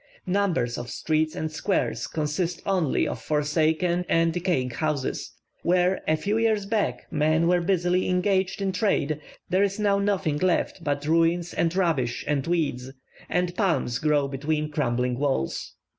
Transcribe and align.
Numbers 0.25 0.79
of 0.79 0.89
streets 0.89 1.35
and 1.35 1.51
squares 1.51 2.07
consist 2.07 2.63
only 2.65 3.07
of 3.07 3.21
forsaken 3.21 4.03
and 4.09 4.33
decaying 4.33 4.71
houses. 4.71 5.31
Where, 5.61 6.01
a 6.07 6.17
few 6.17 6.39
years 6.39 6.65
back, 6.65 7.05
men 7.11 7.47
were 7.47 7.61
busily 7.61 8.09
engaged 8.09 8.63
in 8.63 8.71
trade, 8.71 9.19
there 9.49 9.61
is 9.61 9.77
now 9.77 9.99
nothing 9.99 10.39
left 10.39 10.83
but 10.83 11.05
ruins 11.05 11.53
and 11.53 11.75
rubbish 11.75 12.25
and 12.27 12.47
weeds, 12.47 12.91
and 13.29 13.55
palms 13.55 13.99
grow 13.99 14.27
between 14.27 14.71
crumbling 14.71 15.19
walls. 15.19 15.75